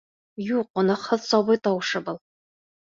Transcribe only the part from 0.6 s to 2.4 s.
гонаһһыҙ сабый тауышы был.